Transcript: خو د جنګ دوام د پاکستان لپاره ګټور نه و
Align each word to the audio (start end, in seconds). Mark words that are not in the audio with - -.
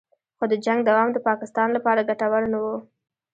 خو 0.37 0.45
د 0.51 0.53
جنګ 0.65 0.79
دوام 0.89 1.09
د 1.13 1.17
پاکستان 1.27 1.69
لپاره 1.77 2.07
ګټور 2.09 2.43
نه 2.53 2.59
و 2.63 2.65